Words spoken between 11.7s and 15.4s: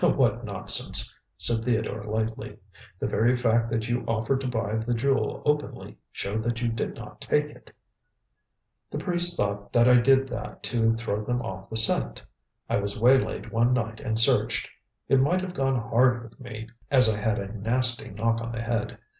scent. I was waylaid one night and searched. It